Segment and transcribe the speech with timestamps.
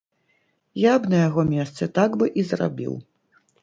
[0.91, 2.93] Я б на яго месцы так бы і зрабіў.